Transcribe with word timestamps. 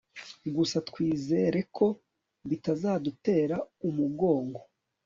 gusa 0.55 0.77
twizere 0.89 1.59
ko 1.77 1.87
bitazadutera 2.49 3.57
umugongo 3.87 4.61